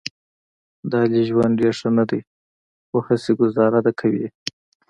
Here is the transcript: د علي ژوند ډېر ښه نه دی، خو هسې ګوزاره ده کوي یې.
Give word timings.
د 0.89 0.91
علي 1.03 1.21
ژوند 1.29 1.53
ډېر 1.61 1.73
ښه 1.79 1.89
نه 1.97 2.03
دی، 2.09 2.21
خو 2.87 2.97
هسې 3.07 3.31
ګوزاره 3.39 3.79
ده 3.85 3.91
کوي 3.99 4.19
یې. 4.23 4.29